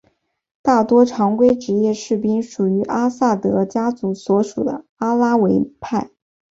[0.63, 6.09] 大多常规职业士兵属于阿萨德家族所属的阿拉维派。